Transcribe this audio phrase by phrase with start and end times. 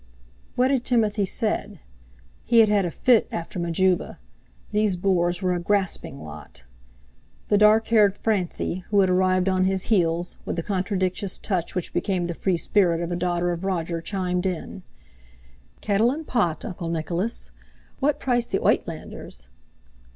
[0.55, 1.77] What had Timothy said?
[2.43, 4.17] He had had a fit after Majuba.
[4.71, 6.63] These Boers were a grasping lot!
[7.49, 11.93] The dark haired Francie, who had arrived on his heels, with the contradictious touch which
[11.93, 14.81] became the free spirit of a daughter of Roger, chimed in:
[15.81, 17.51] "Kettle and pot, Uncle Nicholas.
[17.99, 19.49] What price the Uitlanders?"